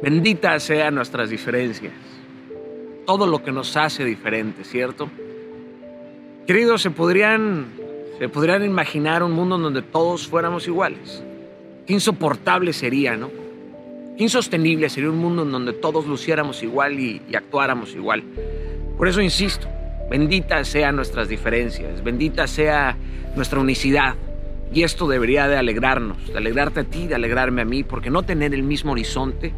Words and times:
Benditas 0.00 0.62
sean 0.62 0.94
nuestras 0.94 1.28
diferencias. 1.28 1.92
Todo 3.04 3.26
lo 3.26 3.42
que 3.42 3.50
nos 3.50 3.76
hace 3.76 4.04
diferentes, 4.04 4.68
¿cierto? 4.68 5.10
Queridos, 6.46 6.82
se 6.82 6.90
podrían, 6.90 7.66
se 8.18 8.28
podrían 8.28 8.64
imaginar 8.64 9.24
un 9.24 9.32
mundo 9.32 9.56
en 9.56 9.62
donde 9.62 9.82
todos 9.82 10.28
fuéramos 10.28 10.68
iguales. 10.68 11.22
Qué 11.86 11.94
insoportable 11.94 12.72
sería, 12.72 13.16
¿no? 13.16 13.28
Qué 14.16 14.22
insostenible 14.22 14.88
sería 14.88 15.10
un 15.10 15.18
mundo 15.18 15.42
en 15.42 15.50
donde 15.50 15.72
todos 15.72 16.06
luciéramos 16.06 16.62
igual 16.62 16.98
y, 17.00 17.20
y 17.28 17.34
actuáramos 17.34 17.94
igual. 17.94 18.22
Por 18.96 19.08
eso 19.08 19.20
insisto, 19.20 19.66
benditas 20.08 20.68
sean 20.68 20.94
nuestras 20.94 21.28
diferencias, 21.28 22.04
bendita 22.04 22.46
sea 22.46 22.96
nuestra 23.34 23.58
unicidad, 23.58 24.14
y 24.72 24.82
esto 24.82 25.08
debería 25.08 25.48
de 25.48 25.56
alegrarnos, 25.56 26.26
de 26.26 26.38
alegrarte 26.38 26.80
a 26.80 26.84
ti, 26.84 27.06
de 27.06 27.14
alegrarme 27.14 27.62
a 27.62 27.64
mí, 27.64 27.84
porque 27.84 28.10
no 28.10 28.22
tener 28.22 28.54
el 28.54 28.62
mismo 28.62 28.92
horizonte 28.92 29.52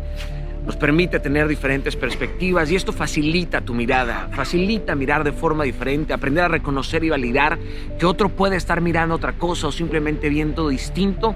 nos 0.65 0.77
permite 0.77 1.19
tener 1.21 1.49
diferentes 1.49 1.97
perspectivas 1.97 2.71
y 2.71 2.77
esto 2.77 2.93
facilita 2.93 3.61
tu 3.61 3.75
mirada, 3.75 4.29
facilita 4.33 4.95
mirar 4.95 5.25
de 5.25 5.33
forma 5.33 5.65
diferente, 5.65 6.13
aprender 6.13 6.45
a 6.45 6.49
reconocer 6.49 7.03
y 7.03 7.11
validar 7.11 7.59
que 7.99 8.07
otro 8.07 8.29
puede 8.29 8.57
estar 8.57 8.81
mirando 8.81 9.15
otra 9.15 9.33
cosa 9.33 9.69
o 9.69 9.73
simplemente 9.73 10.29
viendo 10.29 10.69
distinto, 10.69 11.35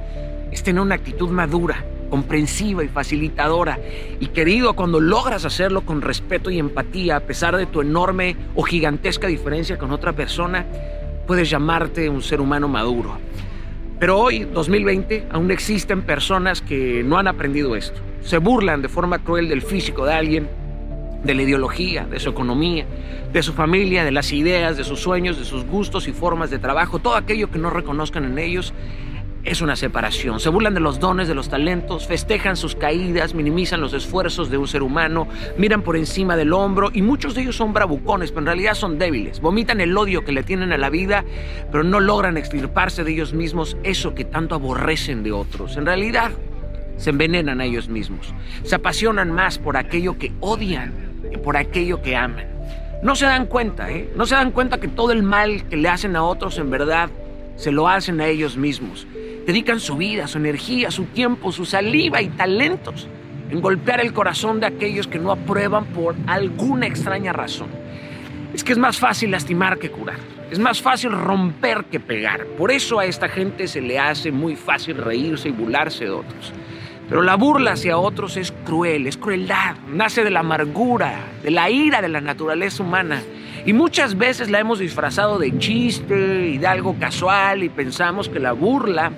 es 0.53 0.63
tener 0.63 0.83
una 0.83 0.97
actitud 0.97 1.31
madura, 1.31 1.85
comprensiva 2.11 2.85
y 2.85 2.89
facilitadora. 2.89 3.79
Y 4.21 4.27
querido, 4.29 4.75
cuando 4.77 5.01
logras 5.01 5.45
hacerlo 5.45 5.81
con 5.83 6.03
respeto 6.03 6.51
y 6.51 6.59
empatía, 6.59 7.17
a 7.17 7.21
pesar 7.21 7.57
de 7.57 7.67
tu 7.67 7.81
enorme 7.81 8.37
o 8.55 8.63
gigantesca 8.63 9.27
diferencia 9.27 9.79
con 9.79 9.91
otra 9.91 10.13
persona, 10.13 10.65
puedes 11.27 11.49
llamarte 11.49 12.09
un 12.09 12.23
ser 12.23 12.41
humano 12.41 12.69
maduro. 12.69 13.19
Pero 14.05 14.19
hoy, 14.19 14.41
2020, 14.41 15.29
aún 15.31 15.51
existen 15.51 16.03
personas 16.03 16.61
que 16.61 17.03
no 17.03 17.17
han 17.17 17.27
aprendido 17.27 17.75
esto. 17.75 18.03
Se 18.21 18.37
burlan 18.37 18.83
de 18.83 18.91
forma 18.91 19.21
cruel 19.21 19.49
del 19.49 19.63
físico 19.63 20.05
de 20.05 20.13
alguien, 20.13 20.47
de 21.23 21.33
la 21.33 21.41
ideología, 21.41 22.05
de 22.05 22.21
su 22.21 22.29
economía, 22.29 22.85
de 23.33 23.43
su 23.43 23.55
familia, 23.55 24.05
de 24.05 24.13
las 24.13 24.31
ideas, 24.35 24.77
de 24.77 24.85
sus 24.85 25.01
sueños, 25.01 25.39
de 25.39 25.47
sus 25.47 25.65
gustos 25.65 26.07
y 26.07 26.13
formas 26.13 26.51
de 26.51 26.59
trabajo, 26.59 26.99
todo 26.99 27.17
aquello 27.17 27.51
que 27.51 27.59
no 27.59 27.71
reconozcan 27.71 28.27
en 28.27 28.39
ellos 28.39 28.75
es 29.45 29.61
una 29.61 29.77
separación. 29.77 30.41
Se 30.41 30.49
burlan 30.49 30.75
de 30.75 30.81
los 30.81 30.99
dones, 30.99 31.29
de 31.29 31.35
los 31.35 31.49
talentos, 31.49 32.07
festejan 32.07 32.57
sus 32.57 32.75
caídas, 32.75 33.35
minimizan 33.35 33.81
los 33.81 33.93
esfuerzos 33.93 34.51
de 34.51 34.59
un 34.59 34.67
ser 34.67 34.83
humano, 34.83 35.29
miran 35.59 35.83
por 35.83 35.97
encima 35.97 36.37
del 36.37 36.53
hombro 36.53 36.91
y 36.93 37.03
muchos 37.03 37.35
de 37.35 37.43
ellos 37.43 37.57
son 37.57 37.73
bravucones, 37.73 38.31
pero 38.31 38.41
en 38.41 38.47
realidad 38.47 38.75
son 38.75 38.99
débiles. 38.99 39.41
Vomitan 39.41 39.81
el 39.81 39.97
odio 39.97 40.25
que 40.25 40.33
le 40.33 40.43
tienen 40.43 40.73
a 40.73 40.79
la 40.79 40.91
vida, 40.91 41.25
pero 41.71 41.85
no 41.85 42.01
logran 42.01 42.37
extirparse 42.37 43.05
de 43.05 43.13
ellos 43.13 43.35
mismos 43.35 43.77
eso 43.83 44.15
que 44.15 44.25
tanto 44.25 44.55
aborrecen 44.55 45.23
de 45.23 45.33
otros. 45.33 45.77
En 45.77 45.87
realidad, 45.87 46.33
se 46.97 47.11
envenenan 47.11 47.61
a 47.61 47.65
ellos 47.65 47.89
mismos. 47.89 48.33
Se 48.63 48.77
apasionan 48.77 49.31
más 49.31 49.59
por 49.59 49.77
aquello 49.77 50.19
que 50.19 50.33
odian 50.41 50.93
que 51.31 51.39
por 51.39 51.57
aquello 51.57 52.03
que 52.03 52.17
aman. 52.17 52.47
No 53.03 53.17
se 53.17 53.27
dan 53.27 53.47
cuenta, 53.47 53.91
¿eh? 53.91 54.11
No 54.17 54.27
se 54.27 54.35
dan 54.35 54.51
cuenta 54.51 54.79
que 54.79 54.89
todo 54.89 55.13
el 55.13 55.23
mal 55.23 55.65
que 55.69 55.77
le 55.77 55.89
hacen 55.89 56.17
a 56.17 56.25
otros 56.25 56.59
en 56.59 56.71
verdad 56.71 57.11
se 57.57 57.71
lo 57.71 57.89
hacen 57.89 58.21
a 58.21 58.27
ellos 58.27 58.57
mismos. 58.57 59.07
Dedican 59.47 59.79
su 59.79 59.97
vida, 59.97 60.27
su 60.27 60.39
energía, 60.39 60.91
su 60.91 61.05
tiempo, 61.05 61.53
su 61.53 61.67
saliva 61.67 62.23
y 62.23 62.29
talentos 62.29 63.09
en 63.51 63.61
golpear 63.61 64.01
el 64.01 64.13
corazón 64.13 64.59
de 64.59 64.67
aquellos 64.67 65.07
que 65.07 65.19
no 65.19 65.31
aprueban 65.31 65.85
por 65.87 66.17
alguna 66.27 66.87
extraña 66.87 67.33
razón. 67.33 67.69
Es 68.55 68.65
que 68.65 68.73
es 68.73 68.79
más 68.79 68.99
fácil 68.99 69.31
lastimar 69.31 69.79
que 69.79 69.91
curar. 69.91 70.19
Es 70.51 70.59
más 70.59 70.81
fácil 70.81 71.13
romper 71.13 71.85
que 71.85 72.01
pegar. 72.01 72.47
Por 72.59 72.71
eso 72.71 72.99
a 72.99 73.05
esta 73.05 73.29
gente 73.29 73.67
se 73.67 73.81
le 73.81 73.99
hace 73.99 74.33
muy 74.33 74.57
fácil 74.57 74.97
reírse 74.97 75.49
y 75.49 75.53
burlarse 75.53 76.05
de 76.05 76.11
otros. 76.11 76.53
Pero 77.09 77.23
la 77.23 77.35
burla 77.35 77.73
hacia 77.73 77.99
otros 77.99 78.37
es 78.37 78.53
cruel, 78.65 79.07
es 79.07 79.17
crueldad. 79.17 79.77
Nace 79.89 80.25
de 80.25 80.31
la 80.31 80.41
amargura, 80.41 81.27
de 81.43 81.51
la 81.51 81.69
ira 81.69 82.01
de 82.01 82.09
la 82.09 82.21
naturaleza 82.21 82.83
humana. 82.83 83.23
Y 83.67 83.73
muchas 83.73 84.17
veces 84.17 84.51
la 84.51 84.61
hemos 84.61 84.79
disfrazado 84.79 85.39
de 85.39 85.59
chiste 85.59 86.49
y 86.49 86.59
de 86.59 86.67
algo 86.67 86.97
casual 86.99 87.63
y 87.63 87.69
pensamos 87.69 88.29
que 88.29 88.39
la 88.39 88.53
burla 88.53 89.13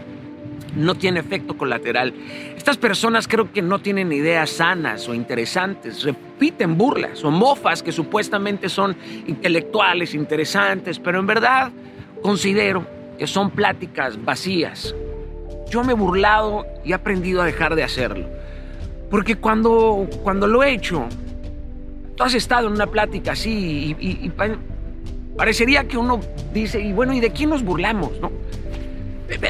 no 0.76 0.94
tiene 0.94 1.20
efecto 1.20 1.56
colateral. 1.56 2.14
Estas 2.56 2.76
personas 2.76 3.26
creo 3.26 3.52
que 3.52 3.62
no 3.62 3.80
tienen 3.80 4.12
ideas 4.12 4.50
sanas 4.50 5.08
o 5.08 5.14
interesantes, 5.14 6.02
repiten 6.04 6.76
burlas 6.76 7.24
o 7.24 7.30
mofas 7.30 7.82
que 7.82 7.92
supuestamente 7.92 8.68
son 8.68 8.96
intelectuales, 9.26 10.14
interesantes, 10.14 10.98
pero 10.98 11.18
en 11.18 11.26
verdad 11.26 11.72
considero 12.22 12.86
que 13.18 13.26
son 13.26 13.50
pláticas 13.50 14.22
vacías. 14.22 14.94
Yo 15.70 15.82
me 15.82 15.92
he 15.92 15.96
burlado 15.96 16.64
y 16.84 16.92
he 16.92 16.94
aprendido 16.94 17.42
a 17.42 17.46
dejar 17.46 17.74
de 17.74 17.82
hacerlo. 17.82 18.28
Porque 19.10 19.36
cuando, 19.36 20.08
cuando 20.22 20.46
lo 20.46 20.62
he 20.62 20.72
hecho, 20.72 21.06
tú 22.16 22.24
has 22.24 22.34
estado 22.34 22.66
en 22.66 22.74
una 22.74 22.86
plática 22.86 23.32
así 23.32 23.96
y, 23.98 24.32
parecería 25.36 25.86
que 25.86 25.98
uno 25.98 26.20
dice, 26.52 26.80
y 26.80 26.92
bueno, 26.92 27.12
¿y 27.12 27.20
de 27.20 27.30
quién 27.30 27.50
nos 27.50 27.62
burlamos? 27.62 28.18
¿no? 28.20 28.32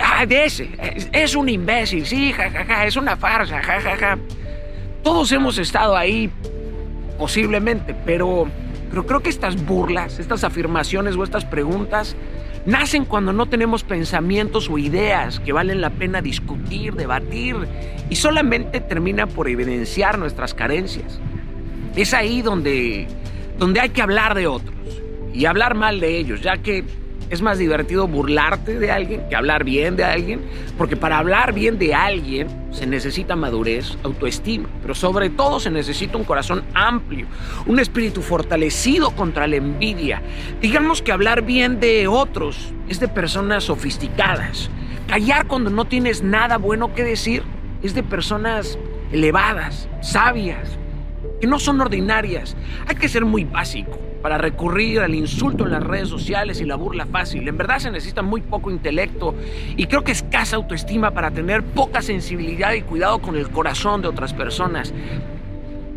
Ah, 0.02 0.24
de 0.24 0.44
ese. 0.44 0.70
Es, 1.12 1.34
un 1.34 1.48
imbécil, 1.48 2.06
sí, 2.06 2.32
jajaja, 2.32 2.86
es 2.86 2.96
una 2.96 3.16
farsa, 3.16 3.62
jajaja. 3.62 4.18
Todos 5.02 5.30
hemos 5.32 5.58
estado 5.58 5.96
ahí, 5.96 6.30
posiblemente, 7.18 7.94
pero, 8.04 8.48
pero 8.90 9.06
creo 9.06 9.20
que 9.20 9.28
estas 9.28 9.62
burlas, 9.64 10.18
estas 10.18 10.44
afirmaciones 10.44 11.14
o 11.16 11.24
estas 11.24 11.44
preguntas 11.44 12.16
nacen 12.64 13.04
cuando 13.04 13.32
no 13.32 13.46
tenemos 13.46 13.84
pensamientos 13.84 14.68
o 14.68 14.78
ideas 14.78 15.38
que 15.40 15.52
valen 15.52 15.80
la 15.80 15.90
pena 15.90 16.20
discutir, 16.20 16.94
debatir, 16.94 17.56
y 18.10 18.16
solamente 18.16 18.80
termina 18.80 19.26
por 19.26 19.48
evidenciar 19.48 20.18
nuestras 20.18 20.54
carencias. 20.54 21.20
Es 21.94 22.12
ahí 22.12 22.42
donde, 22.42 23.06
donde 23.58 23.80
hay 23.80 23.90
que 23.90 24.02
hablar 24.02 24.34
de 24.34 24.46
otros 24.46 24.74
y 25.32 25.44
hablar 25.44 25.74
mal 25.74 26.00
de 26.00 26.18
ellos, 26.18 26.40
ya 26.40 26.56
que 26.56 26.84
es 27.30 27.42
más 27.42 27.58
divertido 27.58 28.06
burlarte 28.06 28.78
de 28.78 28.90
alguien 28.90 29.28
que 29.28 29.36
hablar 29.36 29.64
bien 29.64 29.96
de 29.96 30.04
alguien, 30.04 30.40
porque 30.78 30.96
para 30.96 31.18
hablar 31.18 31.52
bien 31.52 31.78
de 31.78 31.94
alguien 31.94 32.48
se 32.70 32.86
necesita 32.86 33.36
madurez, 33.36 33.96
autoestima, 34.02 34.68
pero 34.82 34.94
sobre 34.94 35.30
todo 35.30 35.58
se 35.58 35.70
necesita 35.70 36.16
un 36.16 36.24
corazón 36.24 36.64
amplio, 36.74 37.26
un 37.66 37.78
espíritu 37.80 38.22
fortalecido 38.22 39.10
contra 39.10 39.46
la 39.46 39.56
envidia. 39.56 40.22
Digamos 40.60 41.02
que 41.02 41.12
hablar 41.12 41.42
bien 41.42 41.80
de 41.80 42.06
otros 42.06 42.72
es 42.88 43.00
de 43.00 43.08
personas 43.08 43.64
sofisticadas. 43.64 44.70
Callar 45.08 45.46
cuando 45.46 45.70
no 45.70 45.84
tienes 45.84 46.22
nada 46.22 46.58
bueno 46.58 46.94
que 46.94 47.04
decir 47.04 47.42
es 47.82 47.94
de 47.94 48.02
personas 48.02 48.78
elevadas, 49.12 49.88
sabias, 50.00 50.78
que 51.40 51.46
no 51.46 51.58
son 51.58 51.80
ordinarias. 51.80 52.56
Hay 52.86 52.96
que 52.96 53.08
ser 53.08 53.24
muy 53.24 53.44
básico 53.44 54.05
para 54.26 54.38
recurrir 54.38 54.98
al 54.98 55.14
insulto 55.14 55.66
en 55.66 55.70
las 55.70 55.84
redes 55.84 56.08
sociales 56.08 56.60
y 56.60 56.64
la 56.64 56.74
burla 56.74 57.06
fácil. 57.06 57.46
En 57.46 57.56
verdad 57.56 57.78
se 57.78 57.92
necesita 57.92 58.22
muy 58.22 58.40
poco 58.40 58.72
intelecto 58.72 59.36
y 59.76 59.86
creo 59.86 60.02
que 60.02 60.10
escasa 60.10 60.56
autoestima 60.56 61.12
para 61.12 61.30
tener 61.30 61.62
poca 61.62 62.02
sensibilidad 62.02 62.72
y 62.72 62.82
cuidado 62.82 63.20
con 63.20 63.36
el 63.36 63.48
corazón 63.50 64.02
de 64.02 64.08
otras 64.08 64.34
personas. 64.34 64.92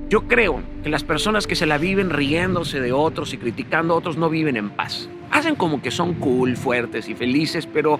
Yo 0.09 0.27
creo 0.27 0.61
que 0.83 0.91
las 0.91 1.03
personas 1.03 1.47
que 1.47 1.55
se 1.55 1.65
la 1.65 1.79
viven 1.79 2.11
riéndose 2.11 2.79
de 2.79 2.91
otros 2.91 3.33
y 3.33 3.39
criticando 3.39 3.95
a 3.95 3.97
otros 3.97 4.15
no 4.15 4.29
viven 4.29 4.57
en 4.57 4.69
paz. 4.69 5.09
Hacen 5.31 5.55
como 5.55 5.81
que 5.81 5.89
son 5.89 6.13
cool, 6.13 6.55
fuertes 6.55 7.09
y 7.09 7.15
felices, 7.15 7.65
pero 7.65 7.99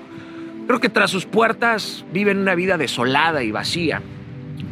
creo 0.68 0.80
que 0.80 0.90
tras 0.90 1.10
sus 1.10 1.26
puertas 1.26 2.06
viven 2.14 2.38
una 2.38 2.54
vida 2.54 2.78
desolada 2.78 3.42
y 3.42 3.50
vacía. 3.50 4.00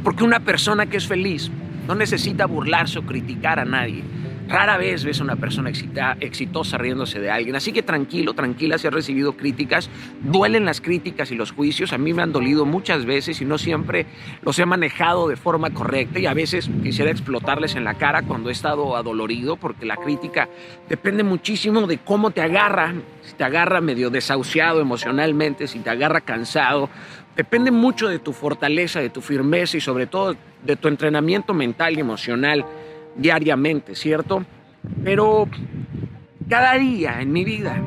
Porque 0.03 0.23
una 0.23 0.39
persona 0.39 0.85
que 0.85 0.97
es 0.97 1.07
feliz 1.07 1.49
no 1.87 1.95
necesita 1.95 2.45
burlarse 2.45 2.99
o 2.99 3.07
criticar 3.07 3.59
a 3.59 3.65
nadie. 3.65 4.03
Rara 4.47 4.77
vez 4.77 5.03
ves 5.03 5.19
a 5.19 5.23
una 5.23 5.35
persona 5.35 5.69
exitosa 5.69 6.77
riéndose 6.77 7.19
de 7.19 7.29
alguien. 7.29 7.57
Así 7.57 7.73
que 7.73 7.83
tranquilo, 7.83 8.33
tranquila, 8.33 8.77
si 8.77 8.87
has 8.87 8.93
recibido 8.93 9.35
críticas. 9.35 9.89
Duelen 10.21 10.63
las 10.63 10.79
críticas 10.79 11.31
y 11.31 11.35
los 11.35 11.51
juicios. 11.51 11.91
A 11.91 11.97
mí 11.97 12.13
me 12.13 12.21
han 12.21 12.31
dolido 12.31 12.65
muchas 12.65 13.05
veces 13.05 13.41
y 13.41 13.45
no 13.45 13.57
siempre 13.57 14.05
los 14.43 14.57
he 14.57 14.65
manejado 14.65 15.27
de 15.27 15.35
forma 15.35 15.71
correcta. 15.71 16.19
Y 16.19 16.27
a 16.27 16.33
veces 16.33 16.69
quisiera 16.81 17.11
explotarles 17.11 17.75
en 17.75 17.83
la 17.83 17.95
cara 17.95 18.21
cuando 18.21 18.47
he 18.47 18.53
estado 18.53 18.95
adolorido, 18.95 19.57
porque 19.57 19.85
la 19.85 19.97
crítica 19.97 20.47
depende 20.87 21.23
muchísimo 21.23 21.85
de 21.85 21.97
cómo 21.97 22.31
te 22.31 22.41
agarra. 22.41 22.93
Si 23.23 23.33
te 23.33 23.43
agarra 23.43 23.81
medio 23.81 24.09
desahuciado 24.09 24.79
emocionalmente, 24.79 25.67
si 25.67 25.79
te 25.79 25.89
agarra 25.89 26.21
cansado. 26.21 26.89
Depende 27.35 27.69
mucho 27.69 28.07
de 28.07 28.19
tu 28.19 28.31
fortaleza, 28.31 29.01
de 29.01 29.09
tu 29.09 29.19
firmeza 29.21 29.75
y 29.75 29.81
sobre 29.81 30.07
todo 30.07 30.37
de 30.63 30.75
tu 30.77 30.87
entrenamiento 30.87 31.53
mental 31.53 31.97
y 31.97 31.99
emocional 31.99 32.65
diariamente, 33.17 33.95
¿cierto? 33.95 34.45
Pero 35.03 35.47
cada 36.49 36.75
día 36.75 37.21
en 37.21 37.31
mi 37.31 37.43
vida 37.43 37.81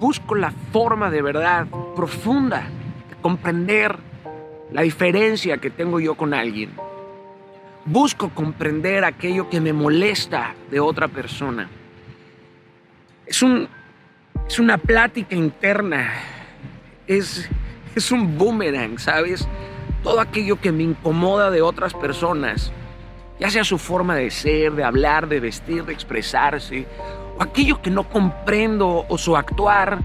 busco 0.00 0.34
la 0.34 0.50
forma 0.72 1.10
de 1.10 1.22
verdad 1.22 1.66
profunda 1.94 2.68
de 3.08 3.16
comprender 3.20 3.96
la 4.72 4.82
diferencia 4.82 5.58
que 5.58 5.70
tengo 5.70 6.00
yo 6.00 6.14
con 6.14 6.34
alguien. 6.34 6.70
Busco 7.84 8.30
comprender 8.30 9.04
aquello 9.04 9.50
que 9.50 9.60
me 9.60 9.72
molesta 9.72 10.54
de 10.70 10.80
otra 10.80 11.08
persona. 11.08 11.68
Es, 13.26 13.42
un, 13.42 13.68
es 14.46 14.58
una 14.58 14.78
plática 14.78 15.34
interna, 15.34 16.12
es, 17.06 17.48
es 17.94 18.10
un 18.10 18.38
boomerang, 18.38 18.98
¿sabes? 18.98 19.46
Todo 20.02 20.20
aquello 20.20 20.60
que 20.60 20.72
me 20.72 20.84
incomoda 20.84 21.50
de 21.50 21.62
otras 21.62 21.92
personas 21.94 22.72
ya 23.38 23.50
sea 23.50 23.64
su 23.64 23.78
forma 23.78 24.14
de 24.14 24.30
ser, 24.30 24.72
de 24.72 24.84
hablar, 24.84 25.28
de 25.28 25.40
vestir, 25.40 25.84
de 25.84 25.92
expresarse, 25.92 26.86
o 27.38 27.42
aquello 27.42 27.80
que 27.82 27.90
no 27.90 28.08
comprendo 28.08 29.04
o 29.08 29.18
su 29.18 29.36
actuar, 29.36 30.00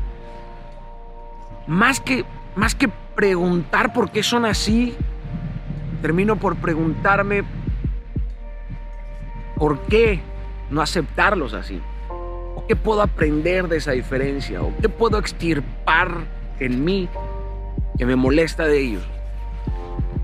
más 1.68 2.00
que, 2.00 2.26
más 2.56 2.74
que 2.74 2.90
preguntar 3.16 3.94
por 3.94 4.12
qué 4.12 4.24
son 4.24 4.46
así, 4.46 4.96
termino 6.02 6.38
por 6.38 6.56
preguntarme 6.56 7.44
por 9.56 9.80
qué 9.82 10.22
no 10.70 10.82
aceptarlos 10.82 11.54
así. 11.54 11.82
¿O 12.56 12.66
qué 12.68 12.76
puedo 12.76 13.02
aprender 13.02 13.68
de 13.68 13.78
esa 13.78 13.92
diferencia? 13.92 14.62
¿O 14.62 14.74
qué 14.82 14.90
puedo 14.90 15.18
extirpar 15.18 16.12
en 16.60 16.84
mí 16.84 17.10
que 17.98 18.06
me 18.06 18.16
molesta 18.16 18.66
de 18.66 18.80
ellos? 18.80 19.04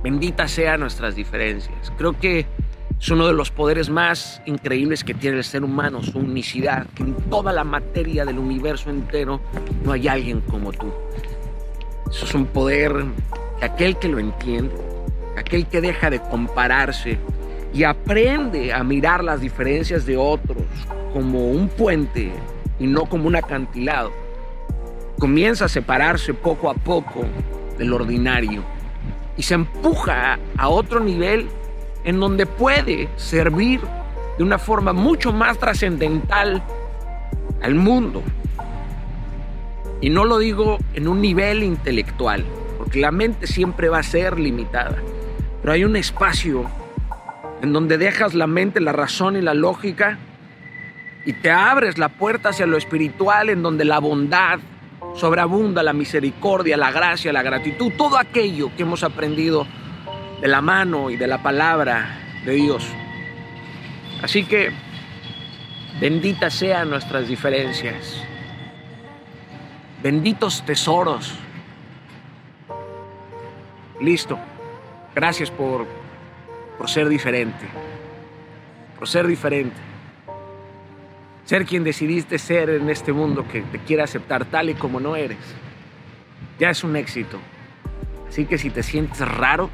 Bendita 0.04 0.48
sean 0.48 0.82
nuestras 0.82 1.16
diferencias. 1.16 1.92
Creo 1.98 2.20
que 2.20 2.46
es 3.04 3.12
uno 3.12 3.28
de 3.28 3.34
los 3.34 3.52
poderes 3.52 3.90
más 3.90 4.42
increíbles 4.46 5.04
que 5.04 5.14
tiene 5.14 5.36
el 5.36 5.44
ser 5.44 5.66
humano, 5.66 6.02
su 6.02 6.20
unicidad, 6.20 6.88
que 6.96 7.04
en 7.04 7.14
toda 7.30 7.52
la 7.52 7.66
materia 7.66 8.24
del 8.24 8.40
universo 8.40 8.90
entero 8.90 9.42
no 9.84 9.92
hay 9.92 10.08
alguien 10.08 10.40
como 10.40 10.72
tú. 10.72 10.90
Eso 12.10 12.24
es 12.24 12.34
un 12.34 12.46
poder 12.46 12.94
que 13.60 13.66
aquel 13.66 13.98
que 13.98 14.08
lo 14.08 14.20
entiende, 14.20 14.74
aquel 15.38 15.68
que 15.68 15.82
deja 15.82 16.10
de 16.10 16.22
compararse 16.22 17.18
y 17.74 17.84
aprende 17.84 18.72
a 18.72 18.86
mirar 18.86 19.22
las 19.22 19.42
diferencias 19.42 20.06
de 20.06 20.16
otros 20.16 20.64
como 21.12 21.50
un 21.52 21.68
puente 21.68 22.32
y 22.80 22.88
no 22.88 23.04
como 23.04 23.28
un 23.28 23.36
acantilado, 23.36 24.14
comienza 25.20 25.66
a 25.66 25.68
separarse 25.68 26.34
poco 26.34 26.70
a 26.70 26.74
poco 26.74 27.26
del 27.78 27.92
ordinario 27.92 28.64
y 29.36 29.44
se 29.44 29.56
empuja 29.56 30.40
a 30.58 30.70
otro 30.70 31.02
nivel 31.02 31.50
en 32.04 32.20
donde 32.20 32.46
puede 32.46 33.10
servir 33.16 33.82
de 34.38 34.44
una 34.44 34.58
forma 34.58 34.94
mucho 34.94 35.32
más 35.32 35.58
trascendental 35.58 36.64
al 37.62 37.76
mundo. 37.76 38.24
Y 40.02 40.10
no 40.10 40.26
lo 40.26 40.38
digo 40.38 40.80
en 40.94 41.08
un 41.08 41.22
nivel 41.22 41.64
intelectual, 41.64 42.44
porque 42.78 43.00
la 43.00 43.12
mente 43.12 43.48
siempre 43.48 43.90
va 43.90 44.00
a 44.00 44.04
ser 44.04 44.40
limitada, 44.40 44.98
pero 45.62 45.74
hay 45.74 45.86
un 45.86 45.96
espacio 45.96 46.70
en 47.62 47.72
donde 47.72 47.98
dejas 47.98 48.34
la 48.34 48.48
mente, 48.48 48.82
la 48.82 48.92
razón 48.92 49.38
y 49.38 49.42
la 49.42 49.54
lógica 49.54 50.18
y 51.26 51.32
te 51.32 51.50
abres 51.50 51.98
la 51.98 52.10
puerta 52.10 52.50
hacia 52.50 52.66
lo 52.66 52.76
espiritual 52.76 53.50
en 53.50 53.64
donde 53.64 53.86
la 53.86 54.00
bondad 54.00 54.60
sobreabunda, 55.16 55.84
la 55.84 55.94
misericordia, 55.94 56.76
la 56.76 56.92
gracia, 56.92 57.32
la 57.32 57.44
gratitud, 57.44 57.92
todo 57.98 58.18
aquello 58.18 58.72
que 58.76 58.84
hemos 58.84 59.04
aprendido 59.04 59.66
de 60.44 60.50
la 60.50 60.60
mano 60.60 61.10
y 61.10 61.16
de 61.16 61.26
la 61.26 61.42
palabra 61.42 62.18
de 62.44 62.56
Dios. 62.56 62.86
Así 64.22 64.44
que 64.44 64.74
benditas 66.02 66.54
sean 66.54 66.90
nuestras 66.90 67.30
diferencias, 67.30 68.22
benditos 70.04 70.62
tesoros. 70.66 71.34
Listo. 74.02 74.38
Gracias 75.16 75.50
por, 75.50 75.88
por 76.78 76.90
ser 76.90 77.08
diferente, 77.08 77.66
por 79.00 79.08
ser 79.08 79.26
diferente. 79.28 79.78
Ser 81.46 81.66
quien 81.66 81.86
decidiste 81.86 82.38
ser 82.38 82.70
en 82.70 82.90
este 82.90 83.14
mundo 83.14 83.48
que 83.48 83.62
te 83.62 83.80
quiere 83.80 84.04
aceptar 84.04 84.44
tal 84.44 84.70
y 84.70 84.74
como 84.74 85.00
no 85.00 85.16
eres. 85.16 85.38
Ya 86.60 86.70
es 86.70 86.84
un 86.84 86.98
éxito. 86.98 87.40
Así 88.28 88.44
que 88.44 88.58
si 88.58 88.70
te 88.72 88.84
sientes 88.84 89.26
raro, 89.26 89.70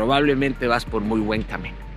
probablemente 0.00 0.66
vas 0.66 0.86
por 0.86 1.02
muy 1.02 1.20
buen 1.20 1.42
camino. 1.42 1.89